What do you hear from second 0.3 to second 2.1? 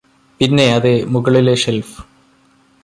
പിന്നെ അതെ മുകളിലെ ഷെല്ഫ്